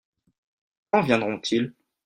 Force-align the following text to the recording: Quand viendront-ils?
Quand 0.89 1.03
viendront-ils? 1.03 1.75